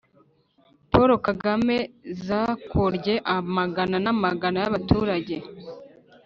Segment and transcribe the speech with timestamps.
[0.91, 1.77] paul kagame
[2.25, 5.35] zakorye amagana n'amagana y'abaturage